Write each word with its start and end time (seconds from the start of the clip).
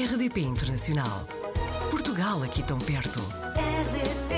RDP 0.00 0.40
Internacional. 0.40 1.26
Portugal 1.90 2.42
aqui 2.42 2.62
tão 2.62 2.78
perto. 2.78 3.20
RDP 3.54 4.34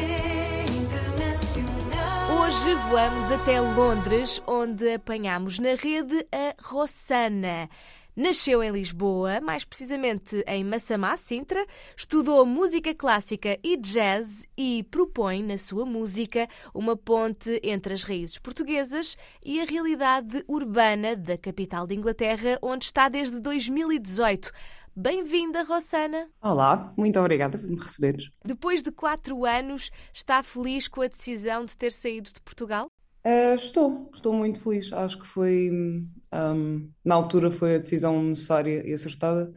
Internacional. 0.77 2.41
Hoje 2.41 2.75
voamos 2.91 3.31
até 3.31 3.61
Londres, 3.61 4.43
onde 4.45 4.95
apanhamos 4.95 5.61
na 5.61 5.77
rede 5.77 6.27
a 6.33 6.57
Rossana. 6.61 7.69
Nasceu 8.17 8.61
em 8.63 8.73
Lisboa, 8.73 9.41
mais 9.41 9.65
precisamente 9.65 10.43
em 10.49 10.65
Massamá, 10.65 11.17
Sintra, 11.17 11.65
estudou 11.97 12.45
música 12.45 12.93
clássica 12.93 13.57
e 13.63 13.77
jazz 13.77 14.47
e 14.55 14.85
propõe 14.91 15.45
na 15.45 15.57
sua 15.57 15.87
música 15.87 16.49
uma 16.75 16.97
ponte 16.97 17.61
entre 17.63 17.95
as 17.95 18.03
raízes 18.03 18.37
portuguesas 18.39 19.17
e 19.47 19.61
a 19.61 19.65
realidade 19.65 20.45
urbana 20.49 21.15
da 21.15 21.39
capital 21.39 21.87
de 21.87 21.95
Inglaterra, 21.95 22.59
onde 22.61 22.85
está 22.85 23.09
desde 23.09 23.41
2018. 23.41 24.51
Bem-vinda, 24.95 25.63
Rossana! 25.63 26.29
Olá, 26.43 26.93
muito 26.99 27.19
obrigada 27.19 27.57
por 27.57 27.67
me 27.67 27.77
receberes. 27.77 28.31
Depois 28.45 28.83
de 28.83 28.93
quatro 28.93 29.47
anos, 29.47 29.91
está 30.13 30.43
feliz 30.43 30.87
com 30.87 31.01
a 31.01 31.07
decisão 31.07 31.65
de 31.65 31.75
ter 31.75 31.93
saído 31.93 32.31
de 32.31 32.39
Portugal? 32.43 32.89
Eh, 33.25 33.55
estou, 33.55 34.11
estou 34.13 34.35
muito 34.35 34.61
feliz. 34.61 34.93
Acho 34.93 35.19
que 35.19 35.27
foi, 35.27 35.71
hum, 35.73 36.91
na 37.03 37.15
altura, 37.15 37.51
foi 37.51 37.77
a 37.77 37.79
decisão 37.79 38.23
necessária 38.23 38.87
e 38.87 38.93
acertada, 38.93 39.51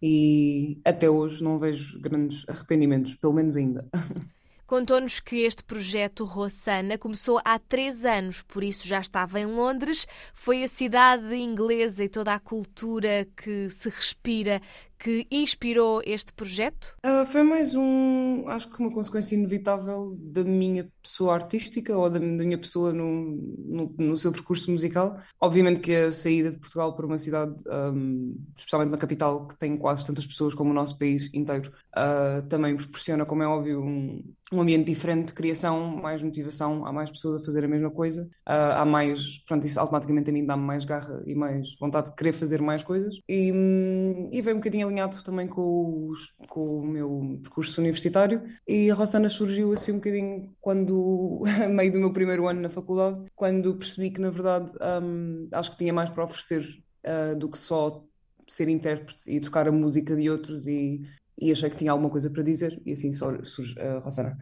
e 0.00 0.78
até 0.84 1.08
hoje 1.08 1.42
não 1.42 1.58
vejo 1.58 1.98
grandes 1.98 2.44
arrependimentos, 2.46 3.14
pelo 3.14 3.32
menos 3.32 3.56
ainda. 3.56 3.88
Contou-nos 4.66 5.20
que 5.20 5.40
este 5.40 5.62
projeto 5.62 6.24
Rossana 6.24 6.96
começou 6.96 7.40
há 7.44 7.58
três 7.58 8.06
anos, 8.06 8.42
por 8.42 8.64
isso 8.64 8.86
já 8.86 9.00
estava 9.00 9.38
em 9.38 9.46
Londres. 9.46 10.06
Foi 10.32 10.62
a 10.62 10.68
cidade 10.68 11.34
inglesa 11.34 12.04
e 12.04 12.08
toda 12.08 12.32
a 12.32 12.40
cultura 12.40 13.28
que 13.36 13.68
se 13.68 13.88
respira 13.90 14.62
que 15.02 15.26
inspirou 15.32 16.00
este 16.06 16.32
projeto? 16.32 16.94
Ah, 17.02 17.26
foi 17.26 17.42
mais 17.42 17.74
um, 17.74 18.44
acho 18.46 18.70
que 18.70 18.78
uma 18.78 18.92
consequência 18.92 19.34
inevitável 19.34 20.16
da 20.16 20.44
minha 20.44 20.88
pessoa 21.02 21.34
artística 21.34 21.96
ou 21.98 22.08
da, 22.08 22.20
da 22.20 22.24
minha 22.44 22.56
pessoa 22.56 22.92
no, 22.92 23.32
no, 23.66 23.92
no 23.98 24.16
seu 24.16 24.30
percurso 24.30 24.70
musical. 24.70 25.18
Obviamente 25.40 25.80
que 25.80 25.92
a 25.92 26.12
saída 26.12 26.52
de 26.52 26.58
Portugal 26.58 26.94
para 26.94 27.04
uma 27.04 27.18
cidade, 27.18 27.52
um, 27.66 28.36
especialmente 28.56 28.90
uma 28.90 28.98
capital 28.98 29.48
que 29.48 29.58
tem 29.58 29.76
quase 29.76 30.06
tantas 30.06 30.24
pessoas 30.24 30.54
como 30.54 30.70
o 30.70 30.74
nosso 30.74 30.96
país 30.96 31.28
inteiro, 31.34 31.72
uh, 31.96 32.46
também 32.48 32.76
proporciona, 32.76 33.26
como 33.26 33.42
é 33.42 33.46
óbvio, 33.48 33.82
um, 33.82 34.22
um 34.52 34.60
ambiente 34.60 34.86
diferente 34.86 35.28
de 35.28 35.32
criação, 35.32 35.96
mais 35.96 36.22
motivação, 36.22 36.84
há 36.86 36.92
mais 36.92 37.10
pessoas 37.10 37.40
a 37.40 37.44
fazer 37.44 37.64
a 37.64 37.68
mesma 37.68 37.90
coisa, 37.90 38.24
uh, 38.46 38.76
há 38.76 38.84
mais, 38.84 39.38
pronto, 39.46 39.66
isso 39.66 39.80
automaticamente 39.80 40.28
a 40.28 40.32
mim 40.32 40.44
dá-me 40.44 40.62
mais 40.62 40.84
garra 40.84 41.22
e 41.26 41.34
mais 41.34 41.74
vontade 41.80 42.10
de 42.10 42.16
querer 42.16 42.32
fazer 42.32 42.60
mais 42.60 42.82
coisas 42.82 43.16
e, 43.28 43.50
hum, 43.50 44.28
e 44.30 44.42
veio 44.42 44.56
um 44.56 44.60
bocadinho 44.60 44.91
alinhado 44.92 45.22
também 45.22 45.48
com, 45.48 46.08
os, 46.08 46.34
com 46.48 46.78
o 46.78 46.86
meu 46.86 47.40
percurso 47.42 47.80
universitário 47.80 48.42
e 48.68 48.90
a 48.90 48.94
Rossana 48.94 49.28
surgiu 49.28 49.72
assim 49.72 49.92
um 49.92 49.96
bocadinho 49.96 50.54
quando, 50.60 51.42
a 51.64 51.68
meio 51.68 51.90
do 51.90 51.98
meu 51.98 52.12
primeiro 52.12 52.46
ano 52.46 52.60
na 52.60 52.68
faculdade, 52.68 53.24
quando 53.34 53.74
percebi 53.76 54.10
que 54.10 54.20
na 54.20 54.30
verdade 54.30 54.72
um, 55.02 55.48
acho 55.52 55.70
que 55.70 55.78
tinha 55.78 55.92
mais 55.92 56.10
para 56.10 56.24
oferecer 56.24 56.62
uh, 57.04 57.36
do 57.36 57.48
que 57.48 57.58
só 57.58 58.04
ser 58.46 58.68
intérprete 58.68 59.22
e 59.26 59.40
tocar 59.40 59.66
a 59.66 59.72
música 59.72 60.14
de 60.14 60.28
outros 60.28 60.66
e, 60.66 61.02
e 61.40 61.50
achei 61.50 61.70
que 61.70 61.76
tinha 61.76 61.92
alguma 61.92 62.10
coisa 62.10 62.30
para 62.30 62.42
dizer 62.42 62.80
e 62.84 62.92
assim 62.92 63.12
surge 63.12 63.78
a 63.80 63.98
Rossana. 64.00 64.36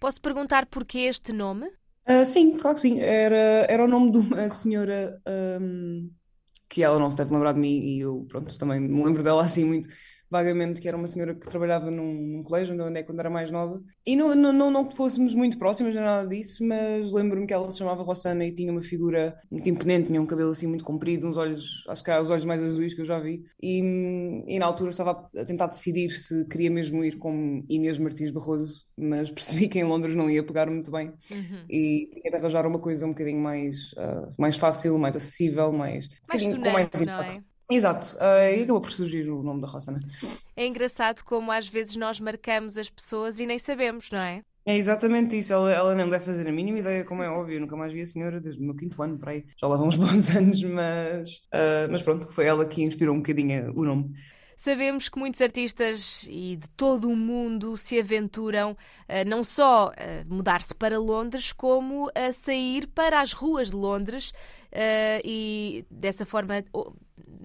Posso 0.00 0.20
perguntar 0.20 0.66
porquê 0.66 1.00
este 1.00 1.32
nome? 1.32 1.66
Uh, 2.08 2.24
sim, 2.24 2.56
claro 2.56 2.74
que 2.74 2.80
sim. 2.80 3.00
Era, 3.00 3.66
era 3.68 3.84
o 3.84 3.88
nome 3.88 4.12
de 4.12 4.18
uma 4.18 4.48
senhora 4.48 5.20
um, 5.60 6.10
que 6.68 6.82
ela 6.82 6.98
não 6.98 7.10
se 7.10 7.16
deve 7.16 7.32
lembrar 7.32 7.52
de 7.52 7.60
mim 7.60 7.78
e 7.80 8.00
eu, 8.00 8.24
pronto, 8.28 8.56
também 8.58 8.80
me 8.80 9.04
lembro 9.04 9.22
dela 9.22 9.42
assim 9.44 9.64
muito 9.64 9.88
vagamente, 10.30 10.80
que 10.80 10.88
era 10.88 10.96
uma 10.96 11.06
senhora 11.06 11.34
que 11.34 11.48
trabalhava 11.48 11.90
num, 11.90 12.12
num 12.14 12.42
colégio 12.42 12.74
onde 12.74 12.82
andei 12.82 13.02
quando 13.04 13.20
era 13.20 13.30
mais 13.30 13.50
nova. 13.50 13.82
E 14.06 14.16
não, 14.16 14.34
não, 14.34 14.52
não, 14.52 14.70
não 14.70 14.84
que 14.86 14.96
fôssemos 14.96 15.34
muito 15.34 15.58
próximas, 15.58 15.94
nem 15.94 16.04
nada 16.04 16.28
disso, 16.28 16.64
mas 16.66 17.12
lembro-me 17.12 17.46
que 17.46 17.52
ela 17.54 17.70
se 17.70 17.78
chamava 17.78 18.02
Rossana 18.02 18.44
e 18.44 18.54
tinha 18.54 18.72
uma 18.72 18.82
figura 18.82 19.38
muito 19.50 19.68
imponente, 19.68 20.08
tinha 20.08 20.20
um 20.20 20.26
cabelo 20.26 20.50
assim 20.50 20.66
muito 20.66 20.84
comprido, 20.84 21.26
uns 21.28 21.36
olhos, 21.36 21.84
acho 21.88 22.02
que 22.04 22.10
era 22.10 22.22
os 22.22 22.30
olhos 22.30 22.44
mais 22.44 22.62
azuis 22.62 22.94
que 22.94 23.00
eu 23.02 23.06
já 23.06 23.18
vi. 23.18 23.42
E, 23.62 23.80
e 24.46 24.58
na 24.58 24.66
altura 24.66 24.90
estava 24.90 25.28
a 25.36 25.44
tentar 25.44 25.66
decidir 25.66 26.10
se 26.10 26.46
queria 26.48 26.70
mesmo 26.70 27.04
ir 27.04 27.18
com 27.18 27.64
Inês 27.68 27.98
Martins 27.98 28.30
Barroso, 28.30 28.86
mas 28.96 29.30
percebi 29.32 29.68
que 29.68 29.78
em 29.78 29.84
Londres 29.84 30.14
não 30.14 30.30
ia 30.30 30.44
pegar 30.44 30.70
muito 30.70 30.90
bem 30.90 31.12
Uhum. 31.30 31.68
e 31.68 32.08
tinha 32.12 32.30
de 32.30 32.36
arranjar 32.36 32.66
uma 32.66 32.80
coisa 32.80 33.06
um 33.06 33.10
bocadinho 33.10 33.40
mais, 33.40 33.94
ah, 33.96 34.30
mais 34.38 34.56
fácil, 34.56 34.98
mais 34.98 35.16
acessível, 35.16 35.72
mais, 35.72 36.08
Mais 36.28 36.42
com 36.42 36.50
sonante, 36.50 37.04
não 37.04 37.22
impacto. 37.22 37.22
é? 37.22 37.42
Exato, 37.70 38.16
ah, 38.18 38.50
e 38.50 38.62
acabou 38.62 38.80
por 38.80 38.90
surgir 38.90 39.28
o 39.28 39.42
nome 39.42 39.60
da 39.60 39.66
Rossana. 39.66 40.00
É 40.56 40.66
engraçado 40.66 41.22
como 41.22 41.52
às 41.52 41.68
vezes 41.68 41.96
nós 41.96 42.18
marcamos 42.18 42.78
as 42.78 42.88
pessoas 42.88 43.38
e 43.40 43.46
nem 43.46 43.58
sabemos, 43.58 44.10
não 44.10 44.18
é? 44.18 44.42
É 44.64 44.76
exatamente 44.76 45.36
isso, 45.36 45.52
ela, 45.52 45.72
ela 45.72 45.94
não 45.94 46.08
deve 46.08 46.24
fazer 46.24 46.46
a 46.46 46.52
mínima 46.52 46.78
ideia, 46.78 47.04
como 47.04 47.22
é 47.22 47.28
óbvio, 47.28 47.56
eu 47.56 47.60
nunca 47.60 47.76
mais 47.76 47.92
vi 47.92 48.02
a 48.02 48.06
senhora 48.06 48.40
desde 48.40 48.60
o 48.60 48.64
meu 48.64 48.74
quinto 48.74 49.02
ano, 49.02 49.18
para 49.18 49.32
aí. 49.32 49.44
Já 49.56 49.66
lá 49.66 49.76
vão 49.76 49.88
uns 49.88 49.96
bons 50.00 50.34
anos, 50.34 50.62
mas, 50.62 51.46
ah, 51.52 51.88
mas 51.90 52.02
pronto, 52.02 52.30
foi 52.32 52.46
ela 52.46 52.64
que 52.66 52.82
inspirou 52.82 53.14
um 53.14 53.18
bocadinho 53.18 53.72
o 53.74 53.84
nome. 53.84 54.14
Sabemos 54.56 55.08
que 55.08 55.18
muitos 55.18 55.40
artistas 55.40 56.26
e 56.28 56.56
de 56.56 56.68
todo 56.70 57.08
o 57.08 57.14
mundo 57.14 57.76
se 57.76 57.98
aventuram 58.00 58.76
eh, 59.06 59.24
não 59.24 59.44
só 59.44 59.92
a 59.96 60.24
mudar-se 60.26 60.74
para 60.74 60.98
Londres, 60.98 61.52
como 61.52 62.10
a 62.12 62.32
sair 62.32 62.88
para 62.88 63.20
as 63.20 63.32
ruas 63.32 63.70
de 63.70 63.76
Londres 63.76 64.32
e 65.24 65.86
dessa 65.88 66.26
forma 66.26 66.64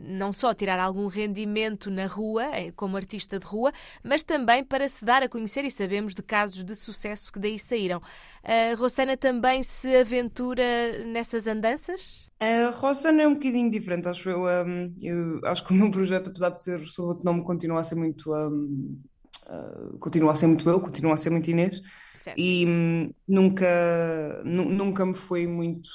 não 0.03 0.34
só 0.34 0.53
tirar 0.53 0.80
algum 0.80 1.08
rendimento 1.08 1.90
na 1.90 2.06
rua, 2.06 2.44
eh, 2.56 2.72
como 2.75 2.97
artista 2.97 3.40
de 3.40 3.46
rua, 3.46 3.72
mas 4.03 4.24
também 4.24 4.64
para 4.64 4.88
se 4.88 5.03
dar 5.03 5.24
a 5.24 5.30
conhecer 5.30 5.64
e 5.66 5.72
sabemos 5.72 6.14
de 6.14 6.22
casos 6.22 6.64
de 6.64 6.75
sucesso 6.75 7.31
que 7.31 7.40
daí 7.40 7.58
saíram. 7.58 8.02
A 8.44 8.75
Rossana 8.75 9.16
também 9.16 9.64
se 9.64 9.96
aventura 9.96 10.64
nessas 11.06 11.47
andanças? 11.47 12.30
A 12.40 12.72
Rossana 12.72 13.22
é 13.22 13.28
um 13.28 13.36
bocadinho 13.36 13.72
diferente, 13.72 14.08
acho 14.08 14.30
eu. 14.30 14.41
um, 14.44 14.90
eu 15.02 15.40
acho 15.46 15.66
que 15.66 15.72
o 15.72 15.75
meu 15.75 15.90
projeto, 15.90 16.30
apesar 16.30 16.50
de 16.50 16.64
ser 16.64 16.85
sob 16.88 17.08
outro 17.08 17.24
nome, 17.24 17.44
continua 17.44 17.80
a 17.80 17.84
ser 17.84 17.96
muito. 17.96 18.34
um, 18.34 19.00
uh, 19.47 19.97
continua 20.00 20.34
a 20.34 20.35
ser 20.35 20.47
muito 20.47 20.70
eu, 20.70 20.80
continua 20.81 21.14
a 21.14 21.18
ser 21.18 21.30
muito 21.30 21.50
Inês. 21.50 21.81
Certo. 22.23 22.39
E 22.39 22.66
hum, 22.66 23.03
nunca, 23.28 24.41
nu- 24.44 24.69
nunca 24.69 25.06
me 25.06 25.13
foi 25.13 25.45
muito 25.45 25.89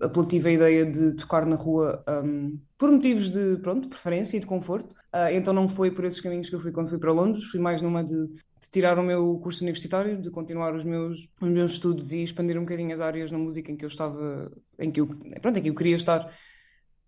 apelativa 0.00 0.48
a 0.48 0.52
ideia 0.52 0.86
de 0.90 1.14
tocar 1.16 1.44
na 1.46 1.56
rua, 1.56 2.02
hum, 2.24 2.58
por 2.78 2.90
motivos 2.90 3.28
de, 3.30 3.56
pronto, 3.58 3.88
preferência 3.88 4.36
e 4.36 4.40
de 4.40 4.46
conforto. 4.46 4.94
Ah, 5.12 5.32
então 5.32 5.52
não 5.52 5.68
foi 5.68 5.90
por 5.90 6.04
esses 6.04 6.20
caminhos 6.20 6.48
que 6.48 6.54
eu 6.56 6.60
fui 6.60 6.72
quando 6.72 6.88
fui 6.88 6.98
para 6.98 7.12
Londres, 7.12 7.44
fui 7.44 7.60
mais 7.60 7.82
numa 7.82 8.02
de, 8.04 8.14
de 8.28 8.70
tirar 8.70 8.98
o 8.98 9.02
meu 9.02 9.38
curso 9.40 9.62
universitário, 9.62 10.20
de 10.20 10.30
continuar 10.30 10.74
os 10.74 10.84
meus, 10.84 11.28
os 11.40 11.48
meus 11.48 11.72
estudos 11.72 12.12
e 12.12 12.22
expandir 12.24 12.56
um 12.56 12.60
bocadinho 12.62 12.92
as 12.92 13.00
áreas 13.00 13.30
na 13.30 13.38
música 13.38 13.70
em 13.70 13.76
que 13.76 13.84
eu 13.84 13.88
estava, 13.88 14.50
em 14.78 14.90
que 14.90 15.00
eu, 15.00 15.06
pronto, 15.40 15.58
em 15.58 15.62
que 15.62 15.70
eu 15.70 15.74
queria 15.74 15.96
estar 15.96 16.32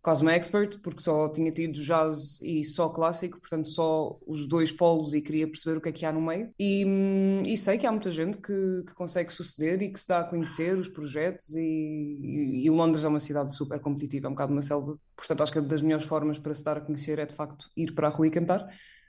quase 0.07 0.23
uma 0.23 0.35
expert, 0.35 0.79
porque 0.83 1.03
só 1.03 1.29
tinha 1.29 1.51
tido 1.51 1.81
jazz 1.83 2.41
e 2.41 2.65
só 2.65 2.89
clássico, 2.89 3.41
portanto 3.41 3.69
só 3.69 4.17
os 4.25 4.47
dois 4.47 4.71
polos 4.71 5.13
e 5.13 5.21
queria 5.21 5.49
perceber 5.49 5.79
o 5.79 5.81
que 5.81 5.89
é 5.89 5.93
que 5.93 6.07
há 6.07 6.13
no 6.13 6.21
meio. 6.21 6.53
E, 6.57 6.87
e 7.45 7.59
sei 7.59 7.77
que 7.77 7.85
há 7.85 7.91
muita 7.91 8.13
gente 8.13 8.39
que, 8.39 8.85
que 8.87 8.95
consegue 8.95 9.33
suceder 9.33 9.83
e 9.83 9.93
que 9.93 9.99
se 10.01 10.07
dá 10.07 10.21
a 10.21 10.25
conhecer 10.25 10.79
os 10.79 10.87
projetos 10.87 11.57
e, 11.57 12.63
e, 12.65 12.71
Londres 12.71 13.05
é 13.05 13.09
uma 13.09 13.19
cidade 13.19 13.53
super 13.53 13.81
competitiva, 13.81 14.29
é 14.29 14.31
um 14.31 14.35
bocado 14.35 14.53
uma 14.53 14.63
selva, 14.63 14.97
portanto 15.17 15.43
acho 15.43 15.53
que 15.53 15.59
uma 15.59 15.67
das 15.67 15.83
melhores 15.83 16.07
formas 16.07 16.39
para 16.39 16.55
se 16.55 16.63
dar 16.63 16.77
a 16.77 16.81
conhecer 16.81 17.19
é 17.19 17.27
de 17.27 17.35
facto 17.35 17.69
ir 17.77 17.93
para 17.93 18.07
a 18.07 18.11
rua 18.13 18.29
e 18.29 18.31
cantar. 18.31 18.65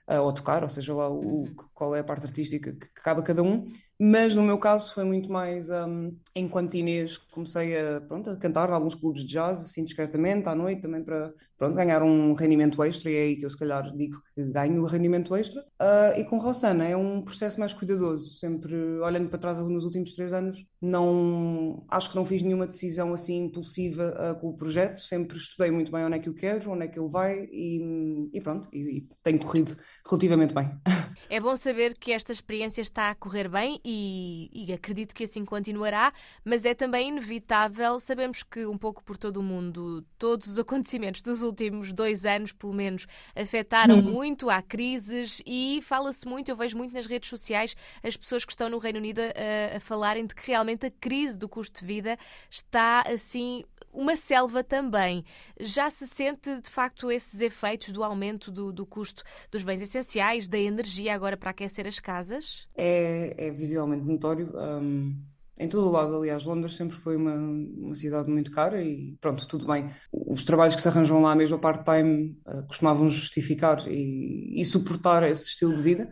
ah, 0.08 0.22
ou 0.22 0.34
tocar, 0.34 0.64
ou 0.64 0.70
seja 0.70 0.96
lá 0.96 1.10
o, 1.10 1.44
Uhum. 1.44 1.56
qual 1.76 1.96
é 1.96 2.00
a 2.00 2.04
parte 2.04 2.26
artística 2.26 2.72
que, 2.74 2.88
que 2.88 3.02
cabe 3.04 3.20
a 3.20 3.24
cada 3.24 3.44
um, 3.44 3.66
mas 4.00 4.36
no 4.36 4.44
meu 4.44 4.60
caso 4.60 4.94
foi 4.94 5.04
muito 5.04 5.32
mais 5.32 5.70
hum, 5.70 6.16
enquanto 6.36 6.76
Inês 6.76 7.18
comecei 7.18 7.78
a, 7.78 8.02
pronto, 8.02 8.30
a 8.30 8.36
cantar 8.38 8.70
em 8.70 8.74
alguns 8.74 8.96
clubes 8.96 9.24
de 9.24 9.30
jazz, 9.30 9.62
assim 9.62 9.84
discretamente, 9.84 10.48
à 10.48 10.56
noite, 10.56 10.82
também 10.82 11.04
para 11.04 11.34
pronto, 11.58 11.76
ganhar 11.76 12.04
um 12.04 12.34
rendimento 12.34 12.82
extra, 12.84 13.10
e 13.10 13.16
é 13.16 13.22
aí 13.22 13.36
que 13.36 13.46
eu 13.46 13.50
se 13.50 13.58
calhar 13.58 13.92
digo 13.96 14.22
que 14.36 14.46
ganho 14.46 14.82
o 14.82 14.86
rendimento 14.86 15.36
extra. 15.36 15.66
Ah, 15.80 16.14
e 16.16 16.24
com 16.24 16.38
Rossana 16.38 16.86
é 16.86 16.96
um 16.96 17.22
processo 17.22 17.60
mais 17.60 17.74
cuidadoso, 17.74 18.38
sempre 18.38 18.76
olhando 19.00 19.30
para 19.30 19.40
trás 19.40 19.60
nos 19.60 19.86
últimos 19.86 20.14
três 20.14 20.32
anos, 20.32 20.64
não, 20.80 21.84
acho 21.90 22.12
que 22.12 22.16
não 22.16 22.26
fiz 22.26 22.42
nenhuma 22.44 22.68
decisão 22.68 23.14
assim 23.14 23.46
impulsiva 23.46 24.14
ah, 24.18 24.36
com 24.36 24.50
o 24.50 24.58
projeto, 24.58 25.00
sempre 25.02 25.38
estudei 25.38 25.72
muito 25.72 25.92
bem 25.92 26.06
onde 26.06 26.18
é 26.18 26.20
que 26.20 26.30
eu 26.30 26.36
quero, 26.36 26.72
onde 26.72 26.86
é 26.86 26.88
que 26.88 27.00
ele 27.00 27.10
vai 27.10 27.48
e, 27.52 28.30
e 28.32 28.42
pronto, 28.42 28.70
e, 28.72 28.98
e 28.98 29.10
tem 29.24 29.38
corrido 29.38 29.76
relativamente 30.08 30.54
bem. 30.54 30.70
É 31.30 31.42
bom 31.42 31.58
saber 31.58 31.98
que 31.98 32.14
esta 32.14 32.32
experiência 32.32 32.82
está 32.82 33.10
a 33.10 33.16
correr 33.16 33.50
bem 33.50 33.82
e, 33.90 34.50
e 34.52 34.74
acredito 34.74 35.16
que 35.16 35.24
assim 35.24 35.46
continuará, 35.46 36.12
mas 36.44 36.66
é 36.66 36.74
também 36.74 37.08
inevitável. 37.08 38.02
Sabemos 38.02 38.44
que, 38.44 38.66
um 38.66 38.78
pouco 38.78 39.02
por 39.02 39.18
todo 39.18 39.38
o 39.38 39.44
mundo, 39.44 40.06
todos 40.18 40.48
os 40.48 40.60
acontecimentos 40.60 41.22
dos 41.22 41.42
últimos 41.42 41.94
dois 41.94 42.26
anos, 42.26 42.52
pelo 42.52 42.74
menos, 42.74 43.08
afetaram 43.34 44.02
muito. 44.02 44.50
Há 44.50 44.62
crises 44.62 45.42
e 45.46 45.80
fala-se 45.84 46.28
muito, 46.28 46.50
eu 46.50 46.56
vejo 46.58 46.76
muito 46.76 46.94
nas 46.94 47.06
redes 47.06 47.30
sociais 47.30 47.78
as 48.04 48.18
pessoas 48.18 48.44
que 48.44 48.52
estão 48.52 48.70
no 48.70 48.78
Reino 48.78 49.00
Unido 49.00 49.22
a, 49.22 49.78
a 49.78 49.80
falarem 49.80 50.26
de 50.26 50.36
que 50.36 50.46
realmente 50.46 50.86
a 50.86 50.92
crise 50.92 51.40
do 51.40 51.48
custo 51.48 51.80
de 51.80 51.88
vida 51.88 52.18
está 52.52 53.04
assim 53.08 53.64
uma 53.94 54.16
selva 54.16 54.64
também. 54.64 55.26
Já 55.60 55.90
se 55.90 56.08
sente, 56.08 56.62
de 56.62 56.70
facto, 56.70 57.10
esses 57.10 57.42
efeitos 57.42 57.92
do 57.92 58.04
aumento 58.04 58.52
do, 58.52 58.72
do 58.72 58.86
custo 58.86 59.24
dos 59.50 59.64
bens 59.64 59.82
essenciais, 59.82 60.48
da 60.48 60.60
energia 60.60 61.16
agora 61.16 61.36
para 61.36 61.50
aquecer 61.50 61.88
as 61.88 62.00
casas? 62.00 62.68
É, 62.76 63.34
é 63.38 63.52
visivelmente 63.78 64.06
notório. 64.06 64.52
Um, 64.56 65.16
em 65.60 65.68
todo 65.68 65.88
o 65.88 65.92
lado, 65.92 66.16
aliás, 66.16 66.46
Londres 66.46 66.76
sempre 66.76 66.98
foi 66.98 67.16
uma, 67.16 67.34
uma 67.34 67.96
cidade 67.96 68.30
muito 68.30 68.52
cara 68.52 68.82
e 68.82 69.18
pronto, 69.20 69.48
tudo 69.48 69.66
bem. 69.66 69.88
Os 70.12 70.44
trabalhos 70.44 70.76
que 70.76 70.82
se 70.82 70.88
arranjam 70.88 71.22
lá, 71.22 71.36
mesmo 71.36 71.56
a 71.56 71.60
part-time, 71.60 72.40
uh, 72.46 72.66
costumavam 72.68 73.10
justificar 73.10 73.88
e, 73.88 74.62
e, 74.62 74.66
suportar 74.66 75.24
esse 75.24 75.50
estilo 75.50 75.76
de 75.76 75.82
vida, 75.82 76.10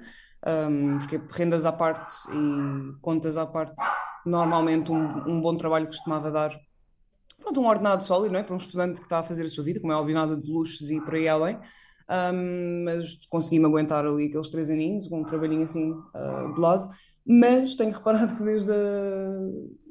um, 0.70 0.98
porque 0.98 1.22
rendas 1.32 1.66
à 1.66 1.72
parte 1.72 2.12
e 2.32 3.02
contas 3.02 3.38
à 3.38 3.46
parte, 3.46 3.76
normalmente 4.26 4.92
um, 4.92 5.30
um 5.30 5.42
bom 5.42 5.56
trabalho 5.56 5.88
costumava 5.88 6.32
dar 6.32 6.60
pronto, 7.40 7.62
um 7.62 7.68
ordenado 7.68 8.04
sólido, 8.04 8.34
não 8.34 8.40
é? 8.40 8.44
Para 8.44 8.56
um 8.56 8.58
estudante 8.58 9.00
que 9.00 9.06
está 9.06 9.20
a 9.20 9.24
fazer 9.24 9.44
a 9.44 9.50
sua 9.50 9.64
vida, 9.64 9.80
como 9.80 9.94
é 9.94 9.96
óbvio, 9.96 10.16
nada 10.16 10.36
de 10.36 10.52
luxos 10.52 10.90
e 10.90 11.00
por 11.00 11.14
aí 11.14 11.28
além. 11.28 11.60
Um, 12.10 12.84
mas 12.84 13.18
consegui-me 13.30 13.66
aguentar 13.66 14.06
ali 14.06 14.28
aqueles 14.28 14.50
três 14.50 14.70
aninhos, 14.70 15.08
com 15.08 15.22
um 15.22 15.24
trabalhinho 15.24 15.64
assim 15.64 15.92
uh, 15.92 16.54
de 16.54 16.60
lado. 16.60 16.88
Mas 17.28 17.76
tenho 17.76 17.92
reparado 17.92 18.36
que 18.36 18.44
desde 18.44 18.72
a, 18.72 18.76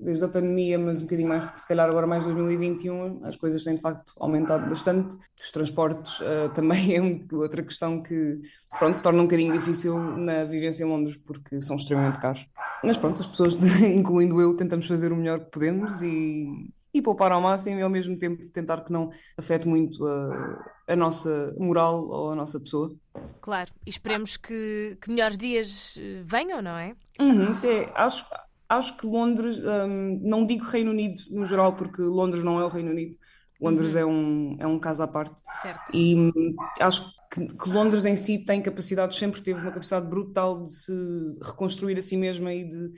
desde 0.01 0.25
a 0.25 0.29
pandemia, 0.29 0.79
mas 0.79 1.01
um 1.01 1.03
bocadinho 1.03 1.29
mais, 1.29 1.61
se 1.61 1.67
calhar 1.67 1.89
agora 1.89 2.07
mais 2.07 2.23
2021, 2.23 3.25
as 3.25 3.35
coisas 3.35 3.65
têm 3.65 3.75
de 3.75 3.81
facto 3.81 4.13
aumentado 4.21 4.69
bastante. 4.71 5.17
Os 5.41 5.51
transportes 5.51 6.21
uh, 6.21 6.49
também 6.55 6.95
é 6.97 7.35
outra 7.35 7.65
questão 7.65 8.01
que, 8.01 8.41
pronto, 8.79 8.97
se 8.97 9.03
torna 9.03 9.19
um 9.19 9.25
bocadinho 9.25 9.53
difícil 9.53 9.99
na 9.99 10.45
vivência 10.45 10.85
em 10.85 10.87
Londres, 10.87 11.17
porque 11.17 11.61
são 11.61 11.77
extremamente 11.77 12.21
caros. 12.21 12.47
Mas 12.85 12.97
pronto, 12.97 13.21
as 13.21 13.27
pessoas, 13.27 13.57
incluindo 13.83 14.41
eu, 14.41 14.57
tentamos 14.57 14.87
fazer 14.87 15.11
o 15.11 15.17
melhor 15.17 15.41
que 15.41 15.51
podemos 15.51 16.03
e, 16.03 16.73
e 16.93 17.03
poupar 17.03 17.33
ao 17.33 17.41
máximo 17.41 17.81
e 17.81 17.83
ao 17.83 17.91
mesmo 17.91 18.17
tempo 18.17 18.47
tentar 18.47 18.85
que 18.85 18.93
não 18.93 19.11
afete 19.37 19.67
muito 19.67 20.07
a, 20.07 20.65
a 20.87 20.97
nossa 20.97 21.55
moral 21.59 22.07
ou 22.09 22.33
a 22.33 22.35
nossa 22.35 22.61
pessoa. 22.61 22.95
Claro, 23.41 23.71
e 23.87 23.91
esperemos 23.91 24.37
que, 24.37 24.99
que 25.01 25.11
melhores 25.11 25.39
dias 25.39 25.97
eh, 25.99 26.23
venham, 26.25 26.61
não 26.61 26.77
é? 26.77 26.95
Uhum, 27.21 27.57
é, 27.63 27.91
acho, 27.95 28.27
acho 28.69 28.97
que 28.97 29.07
Londres, 29.07 29.59
um, 29.63 30.21
não 30.23 30.45
digo 30.47 30.65
Reino 30.65 30.91
Unido 30.91 31.23
no 31.31 31.47
geral, 31.47 31.75
porque 31.75 32.03
Londres 32.03 32.45
não 32.45 32.61
é 32.61 32.65
o 32.65 32.69
Reino 32.69 32.91
Unido. 32.91 33.17
Londres 33.61 33.95
uhum. 33.95 34.01
é, 34.01 34.05
um, 34.05 34.57
é 34.61 34.67
um 34.67 34.79
caso 34.79 35.03
à 35.03 35.09
parte. 35.09 35.41
Certo. 35.63 35.95
E 35.95 36.17
hum, 36.17 36.55
acho 36.81 37.15
que, 37.31 37.47
que, 37.47 37.69
Londres 37.69 38.05
em 38.05 38.17
si 38.17 38.45
tem 38.45 38.61
capacidade, 38.61 39.15
sempre 39.17 39.41
teve 39.41 39.61
uma 39.61 39.71
capacidade 39.71 40.07
brutal 40.07 40.63
de 40.63 40.73
se 40.73 40.93
reconstruir 41.43 41.99
a 41.99 42.03
si 42.03 42.17
mesma 42.17 42.53
e 42.53 42.69
de 42.69 42.93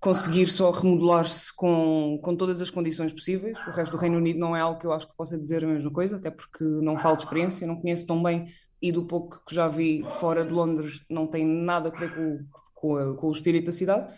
conseguir 0.00 0.48
só 0.48 0.70
remodelar-se 0.70 1.54
com, 1.54 2.18
com 2.22 2.34
todas 2.34 2.62
as 2.62 2.70
condições 2.70 3.12
possíveis. 3.12 3.58
O 3.66 3.70
resto 3.70 3.92
do 3.92 3.98
Reino 3.98 4.16
Unido 4.16 4.38
não 4.38 4.56
é 4.56 4.60
algo 4.60 4.80
que 4.80 4.86
eu 4.86 4.92
acho 4.92 5.06
que 5.06 5.14
possa 5.14 5.38
dizer 5.38 5.62
a 5.62 5.68
mesma 5.68 5.90
coisa, 5.90 6.16
até 6.16 6.30
porque 6.30 6.64
não 6.64 6.96
falo 6.96 7.16
de 7.16 7.24
experiência, 7.24 7.66
não 7.66 7.76
conheço 7.76 8.06
tão 8.06 8.22
bem 8.22 8.46
e 8.80 8.90
do 8.90 9.04
pouco 9.04 9.42
que 9.46 9.54
já 9.54 9.68
vi 9.68 10.02
fora 10.08 10.44
de 10.44 10.54
Londres 10.54 11.04
não 11.08 11.26
tem 11.26 11.44
nada 11.44 11.90
a 11.90 11.98
ver 11.98 12.14
com, 12.14 12.38
com, 12.74 12.96
a, 12.96 13.14
com 13.14 13.28
o 13.28 13.32
espírito 13.32 13.66
da 13.66 13.72
cidade. 13.72 14.12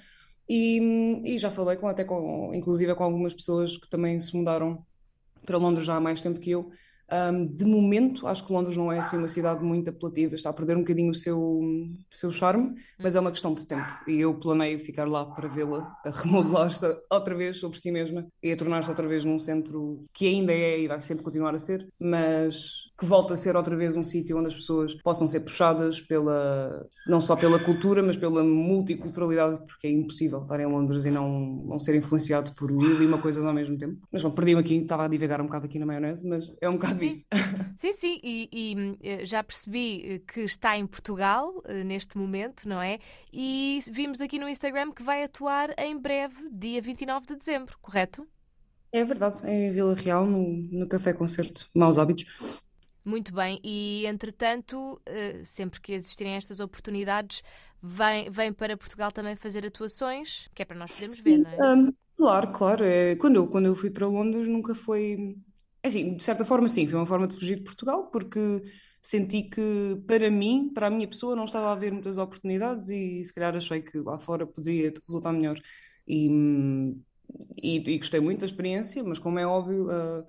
E, 0.49 0.79
e, 1.25 1.39
já 1.39 1.51
falei 1.51 1.77
com 1.77 1.89
até 1.89 2.05
com, 2.05 2.53
inclusive 2.55 2.95
com 2.95 3.05
algumas 3.05 3.35
pessoas 3.35 3.77
que 3.77 3.89
também 3.89 4.19
se 4.21 4.37
mudaram 4.37 4.85
para 5.45 5.59
Londres 5.59 5.87
já 5.87 5.97
há 5.97 6.01
mais 6.01 6.21
tempo 6.21 6.39
que 6.39 6.51
eu 6.51 6.71
um, 7.13 7.45
de 7.45 7.65
momento, 7.67 8.27
acho 8.27 8.47
que 8.47 8.53
Londres 8.53 8.77
não 8.77 8.91
é 8.91 8.99
assim 8.99 9.19
uma 9.19 9.29
cidade 9.29 9.63
muito 9.63 9.91
apelativa, 9.91 10.35
está 10.35 10.51
a 10.51 10.53
perder 10.53 10.77
um 10.77 10.81
bocadinho 10.81 11.11
o 11.11 11.15
seu, 11.15 11.39
o 11.39 11.95
seu 12.11 12.31
charme, 12.31 12.75
mas 12.99 13.15
é 13.17 13.21
uma 13.21 13.31
questão 13.31 13.53
de 13.53 13.67
tempo. 13.67 13.87
E 14.09 14.21
eu 14.21 14.35
planeio 14.35 14.81
ficar 14.81 15.07
lá 15.07 15.25
para 15.27 15.49
vê-la 15.49 15.95
a 16.05 16.11
remodelar-se 16.23 16.87
outra 17.11 17.35
vez 17.35 17.59
sobre 17.59 17.79
si 17.79 17.91
mesma 17.91 18.27
e 18.43 18.51
a 18.51 18.57
tornar-se 18.57 18.89
outra 18.89 19.07
vez 19.07 19.25
num 19.25 19.39
centro 19.39 20.05
que 20.13 20.27
ainda 20.27 20.53
é 20.53 20.81
e 20.81 20.89
vai 20.89 21.01
sempre 21.01 21.23
continuar 21.23 21.55
a 21.55 21.59
ser, 21.59 21.87
mas 21.99 22.91
que 23.03 23.07
volta 23.07 23.35
a 23.35 23.37
ser 23.37 23.57
outra 23.57 23.75
vez 23.75 23.97
um 23.97 24.05
sítio 24.05 24.39
onde 24.39 24.47
as 24.47 24.55
pessoas 24.55 24.95
possam 24.95 25.27
ser 25.27 25.41
puxadas 25.41 26.01
pela 26.01 26.89
não 27.05 27.21
só 27.21 27.35
pela 27.35 27.59
cultura, 27.59 28.01
mas 28.01 28.17
pela 28.17 28.45
multiculturalidade, 28.45 29.59
porque 29.67 29.89
é 29.89 29.91
impossível 29.91 30.39
estar 30.39 30.61
em 30.61 30.67
Londres 30.67 31.05
e 31.05 31.11
não, 31.11 31.29
não 31.67 31.81
ser 31.81 31.97
influenciado 31.97 32.53
por 32.53 32.71
mil 32.71 33.03
e 33.03 33.05
uma 33.05 33.21
coisas 33.21 33.45
ao 33.45 33.53
mesmo 33.53 33.77
tempo. 33.77 34.01
Mas 34.13 34.23
bom, 34.23 34.31
perdi-me 34.31 34.61
aqui, 34.61 34.77
estava 34.77 35.07
a 35.07 35.09
divagar 35.09 35.41
um 35.41 35.47
bocado 35.47 35.67
aqui 35.67 35.81
na 35.81 35.87
maionese, 35.87 36.25
mas 36.29 36.55
é 36.61 36.69
um 36.69 36.75
bocado 36.75 37.01
sim. 37.01 37.09
isso. 37.09 37.25
Sim, 37.75 37.93
sim, 37.93 38.21
e, 38.23 38.49
e, 38.53 38.99
eh, 39.03 39.25
já 39.25 39.43
percebi 39.43 40.03
eh, 40.05 40.19
que 40.21 40.43
está 40.43 40.77
em 40.77 40.87
Portugal 40.87 41.61
eh, 41.65 41.83
neste 41.83 42.17
momento, 42.17 42.69
não 42.69 42.81
é? 42.81 43.01
E 43.33 43.81
vimos 43.91 44.21
aqui 44.21 44.39
no 44.39 44.49
Instagram 44.49 44.93
que 44.93 45.03
vai 45.03 45.25
atuar 45.25 45.75
em 45.79 45.99
breve, 45.99 46.49
dia 46.53 46.81
29 46.81 47.27
de 47.27 47.37
dezembro, 47.37 47.77
correto? 47.81 48.25
É 48.93 49.03
verdade, 49.05 49.41
é 49.45 49.69
em 49.69 49.73
Vila 49.73 49.95
Real, 49.95 50.27
no, 50.27 50.47
no 50.71 50.87
Café 50.87 51.13
Concerto 51.13 51.69
Maus 51.75 51.99
Hábitos. 51.99 52.63
Muito 53.05 53.33
bem, 53.35 53.61
e 53.65 54.07
entretanto, 54.07 55.01
sempre 55.45 55.81
que 55.81 55.93
existirem 55.93 56.35
estas 56.35 56.61
oportunidades, 56.61 57.43
vem, 57.83 58.31
vem 58.31 58.53
para 58.53 58.77
Portugal 58.77 59.11
também 59.11 59.37
fazer 59.37 59.67
atuações, 59.67 60.49
que 60.55 60.63
é 60.63 60.65
para 60.65 60.77
nós 60.79 60.93
podermos 60.93 61.21
Sim, 61.21 61.21
ver, 61.21 61.39
não 61.41 61.51
é? 61.51 61.61
um, 61.61 61.93
claro, 62.17 62.53
claro. 62.53 62.85
É, 62.85 63.17
quando, 63.17 63.37
eu, 63.37 63.49
quando 63.49 63.67
eu 63.67 63.77
fui 63.77 63.91
para 63.91 64.07
Londres 64.07 64.47
nunca 64.49 64.75
foi 64.75 65.37
é 65.83 65.89
assim, 65.89 66.17
de 66.17 66.23
certa 66.23 66.45
forma, 66.45 66.69
sim, 66.69 66.87
foi 66.87 66.97
uma 66.99 67.07
forma 67.07 67.27
de 67.27 67.35
fugir 67.35 67.57
de 67.59 67.65
Portugal, 67.65 68.09
porque 68.11 68.39
senti 69.01 69.45
que 69.45 69.97
para 70.07 70.31
mim, 70.31 70.71
para 70.73 70.87
a 70.87 70.91
minha 70.91 71.09
pessoa, 71.09 71.35
não 71.35 71.45
estava 71.45 71.69
a 71.69 71.73
haver 71.73 71.93
muitas 71.93 72.19
oportunidades 72.19 72.89
e 72.89 73.25
se 73.25 73.35
calhar 73.35 73.55
achei 73.57 73.83
que 73.83 73.99
lá 73.99 74.19
fora 74.19 74.47
poderia 74.47 74.93
resultar 75.07 75.33
melhor. 75.33 75.59
E, 76.07 76.29
e, 77.63 77.77
e 77.79 77.99
gostei 77.99 78.21
muito 78.21 78.41
da 78.41 78.47
experiência, 78.47 79.03
mas 79.03 79.19
como 79.19 79.39
é 79.39 79.47
óbvio, 79.47 79.87
uh, 79.89 80.27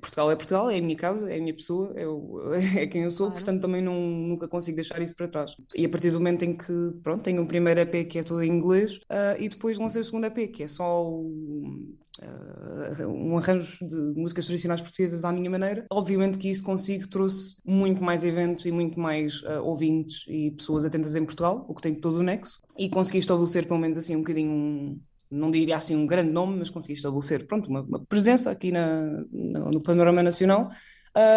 Portugal 0.00 0.30
é 0.30 0.36
Portugal, 0.36 0.70
é 0.70 0.78
a 0.78 0.82
minha 0.82 0.96
casa, 0.96 1.30
é 1.30 1.36
a 1.36 1.40
minha 1.40 1.54
pessoa, 1.54 1.92
é, 1.94 2.06
o, 2.06 2.52
é 2.76 2.86
quem 2.86 3.02
eu 3.02 3.10
sou, 3.10 3.26
Claro. 3.26 3.44
portanto 3.44 3.62
também 3.62 3.82
não, 3.82 4.00
nunca 4.00 4.48
consigo 4.48 4.76
deixar 4.76 5.00
isso 5.02 5.14
para 5.14 5.28
trás. 5.28 5.52
E 5.76 5.84
a 5.84 5.88
partir 5.88 6.10
do 6.10 6.18
momento 6.18 6.44
em 6.44 6.56
que, 6.56 6.92
pronto, 7.02 7.22
tenho 7.22 7.42
o 7.42 7.46
primeiro 7.46 7.80
EP 7.80 8.08
que 8.08 8.18
é 8.18 8.22
todo 8.22 8.42
em 8.42 8.50
inglês, 8.50 8.96
uh, 8.96 9.38
e 9.38 9.48
depois 9.48 9.78
lancei 9.78 10.02
o 10.02 10.04
segundo 10.04 10.26
EP, 10.26 10.48
que 10.52 10.62
é 10.64 10.68
só 10.68 11.04
o, 11.04 11.94
uh, 12.22 13.06
um 13.08 13.38
arranjo 13.38 13.86
de 13.86 13.96
músicas 14.16 14.46
tradicionais 14.46 14.80
portuguesas 14.80 15.24
à 15.24 15.32
minha 15.32 15.50
maneira. 15.50 15.86
Obviamente 15.90 16.38
que 16.38 16.50
isso 16.50 16.62
consigo 16.62 17.08
trouxe 17.08 17.56
muito 17.64 18.02
mais 18.02 18.24
eventos 18.24 18.66
e 18.66 18.72
muito 18.72 18.98
mais 18.98 19.42
uh, 19.42 19.62
ouvintes 19.62 20.24
e 20.28 20.50
pessoas 20.50 20.84
atentas 20.84 21.14
em 21.16 21.24
Portugal, 21.24 21.64
o 21.68 21.74
que 21.74 21.82
tem 21.82 21.94
todo 21.94 22.18
o 22.18 22.22
nexo, 22.22 22.58
e 22.78 22.88
consegui 22.88 23.18
estabelecer 23.18 23.66
pelo 23.66 23.80
menos 23.80 23.98
assim 23.98 24.16
um 24.16 24.20
bocadinho 24.20 24.50
um, 24.50 25.00
não 25.30 25.50
diria 25.50 25.76
assim 25.76 25.96
um 25.96 26.06
grande 26.06 26.30
nome, 26.30 26.58
mas 26.58 26.70
consegui 26.70 26.94
estabelecer 26.94 27.46
pronto, 27.46 27.68
uma, 27.68 27.82
uma 27.82 28.04
presença 28.04 28.50
aqui 28.50 28.70
na, 28.70 29.24
no, 29.32 29.72
no 29.72 29.82
panorama 29.82 30.22
nacional, 30.22 30.68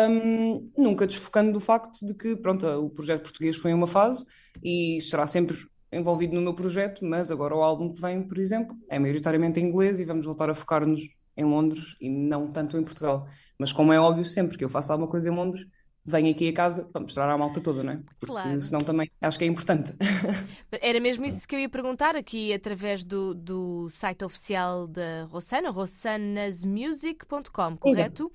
um, 0.09 0.71
nunca 0.77 1.07
desfocando 1.07 1.53
do 1.53 1.59
facto 1.59 2.06
de 2.06 2.14
que 2.14 2.35
pronto, 2.35 2.68
o 2.68 2.90
projeto 2.90 3.23
português 3.23 3.56
foi 3.56 3.73
uma 3.73 3.87
fase 3.87 4.25
e 4.61 4.97
estará 4.97 5.25
sempre 5.25 5.57
envolvido 5.92 6.35
no 6.35 6.42
meu 6.42 6.54
projeto, 6.54 7.04
mas 7.04 7.31
agora 7.31 7.56
o 7.56 7.64
álbum 7.64 7.94
que 7.94 8.02
vem, 8.02 8.21
por 8.21 8.37
exemplo, 8.37 8.75
é 8.90 8.99
maioritariamente 8.99 9.59
em 9.59 9.66
inglês 9.66 9.99
e 9.99 10.06
vamos 10.06 10.25
voltar 10.25 10.49
a 10.49 10.54
focar-nos 10.54 11.02
em 11.35 11.45
Londres 11.45 11.95
e 11.99 12.09
não 12.09 12.52
tanto 12.52 12.78
em 12.78 12.83
Portugal. 12.83 13.28
Mas 13.57 13.71
como 13.71 13.94
é 13.94 13.99
óbvio, 13.99 14.25
sempre 14.25 14.57
que 14.57 14.64
eu 14.64 14.69
faço 14.69 14.92
alguma 14.92 15.09
coisa 15.09 15.30
em 15.30 15.35
Londres, 15.35 15.66
venho 16.06 16.31
aqui 16.31 16.49
a 16.49 16.53
casa 16.53 16.83
para 16.85 17.01
mostrar 17.01 17.29
à 17.29 17.37
malta 17.37 17.61
toda, 17.61 17.83
não 17.83 17.94
é? 17.94 17.97
Porque 18.19 18.27
Claro. 18.31 18.61
senão 18.61 18.83
também 18.83 19.09
acho 19.21 19.37
que 19.37 19.44
é 19.45 19.47
importante. 19.47 19.94
Era 20.81 20.99
mesmo 20.99 21.25
isso 21.25 21.47
que 21.47 21.56
eu 21.56 21.59
ia 21.59 21.69
perguntar 21.69 22.15
aqui 22.15 22.53
através 22.53 23.03
do, 23.03 23.33
do 23.33 23.89
site 23.89 24.23
oficial 24.23 24.87
da 24.87 25.23
Rossana, 25.25 25.69
rossanasmusic.com, 25.71 27.77
correto? 27.77 28.31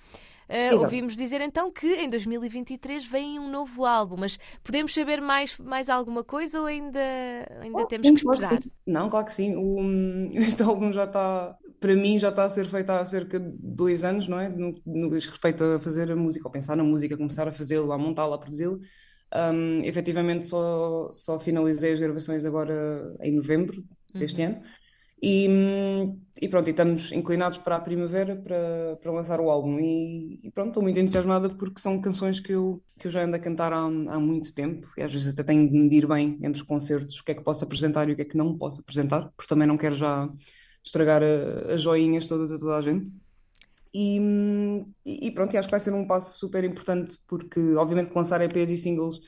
Uh, 0.49 0.77
ouvimos 0.79 1.17
dizer 1.17 1.41
então 1.41 1.71
que 1.73 1.87
em 1.95 2.11
2023 2.11 3.07
vem 3.07 3.39
um 3.39 3.49
novo 3.49 3.87
álbum, 3.87 4.17
mas 4.19 4.39
podemos 4.63 4.93
saber 4.93 5.21
mais, 5.23 5.57
mais 5.59 5.89
alguma 5.89 6.23
coisa 6.23 6.61
ou 6.61 6.67
ainda, 6.67 7.01
ainda 7.63 7.77
Oh, 7.77 7.87
temos 7.87 8.11
que 8.11 8.21
claro 8.21 8.21
esperar? 8.21 8.43
sim. 8.43 8.59
Não, 8.87 9.09
claro 9.11 9.27
que 9.27 9.35
sim. 9.35 9.57
O, 9.57 9.79
este 10.41 10.63
álbum 10.63 10.93
já 10.93 11.05
está, 11.05 11.57
para 11.85 11.95
mim, 11.95 12.19
já 12.19 12.31
está 12.31 12.45
a 12.45 12.49
ser 12.49 12.65
feito 12.67 12.89
há 12.91 13.05
cerca 13.05 13.39
de 13.39 13.51
dois 13.61 14.05
anos, 14.05 14.27
não 14.27 14.41
é? 14.41 14.49
No, 14.49 14.75
no 14.87 15.11
que 15.11 15.17
diz 15.17 15.27
respeito 15.27 15.63
a 15.65 15.79
fazer 15.81 16.11
a 16.11 16.17
música, 16.17 16.47
ou 16.49 16.53
pensar 16.53 16.77
na 16.77 16.85
música, 16.85 17.17
começar 17.17 17.47
a 17.47 17.53
fazê-la, 17.53 17.95
a 17.95 17.99
montá-la, 17.99 18.37
a 18.37 18.39
produzi-la. 18.39 18.79
Um, 19.35 19.83
efetivamente, 19.85 20.47
só, 20.47 21.11
só 21.13 21.39
finalizei 21.39 21.93
as 21.93 22.01
gravações 22.01 22.47
agora 22.47 23.15
em 23.21 23.35
novembro 23.37 23.85
deste 24.15 24.41
Uhum. 24.41 24.49
ano. 24.49 24.63
E, 25.23 25.49
e 26.41 26.49
pronto, 26.49 26.69
e 26.69 26.71
estamos 26.73 27.13
inclinados 27.13 27.59
para 27.59 27.77
a 27.77 27.81
primavera 27.81 28.37
para, 28.37 28.97
para 29.01 29.13
lançar 29.13 29.41
o 29.41 29.51
álbum. 29.51 29.79
E, 29.81 30.41
e 30.47 30.51
pronto, 30.51 30.69
estou 30.69 30.83
muito 30.83 30.99
entusiasmada 30.99 31.49
porque 31.49 31.81
são 31.81 32.01
canções 32.01 32.41
que 32.41 32.53
eu, 32.53 32.83
que 32.99 33.07
eu 33.07 33.11
já 33.11 33.23
ando 33.25 33.37
a 33.37 33.39
cantar 33.39 33.73
há, 33.73 33.79
há 33.85 34.21
muito 34.21 34.53
tempo 34.55 34.89
e 34.97 35.03
às 35.03 35.13
vezes 35.13 35.29
até 35.29 35.43
tenho 35.43 35.69
de 35.71 35.77
medir 35.79 36.07
bem 36.07 36.39
entre 36.43 36.61
os 36.61 36.63
concertos 36.63 37.19
o 37.21 37.25
que 37.25 37.33
é 37.33 37.35
que 37.35 37.43
posso 37.43 37.65
apresentar 37.65 38.09
e 38.09 38.13
o 38.13 38.17
que 38.17 38.23
é 38.23 38.25
que 38.25 38.37
não 38.37 38.57
posso 38.59 38.81
apresentar, 38.83 39.31
porque 39.37 39.49
também 39.49 39.67
não 39.69 39.77
quero 39.79 39.95
já 39.95 40.29
estragar 40.85 41.23
as 41.23 41.81
joinhas 41.81 42.27
todas 42.27 42.53
a 42.53 42.59
toda 42.59 42.77
a 42.77 42.83
gente. 42.83 43.11
E, 43.93 44.21
e 45.05 45.31
pronto, 45.31 45.57
acho 45.57 45.69
que 45.69 45.73
vai 45.73 45.81
ser 45.81 45.95
um 45.95 46.07
passo 46.07 46.39
super 46.39 46.65
importante 46.65 47.17
porque, 47.29 47.61
obviamente, 47.77 48.11
que 48.11 48.17
lançar 48.17 48.41
EPs 48.41 48.71
e 48.71 48.77
singles 48.77 49.21